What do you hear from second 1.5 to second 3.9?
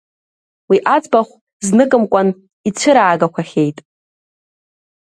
зныкымкәан ицәыраагақәахьеит.